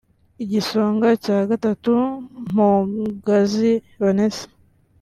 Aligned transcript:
Igisonga 0.43 1.07
cya 1.23 1.37
Gatatu 1.49 1.93
Mpogazi 2.51 3.71
Vanessa 4.01 4.45